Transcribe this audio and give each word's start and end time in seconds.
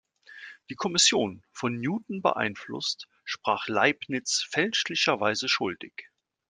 Die 0.71 0.75
Kommission, 0.75 1.43
von 1.51 1.77
Newton 1.79 2.23
beeinflusst, 2.23 3.07
sprach 3.23 3.67
Leibniz 3.67 4.41
fälschlicherweise 4.49 5.47
schuldig. 5.47 6.09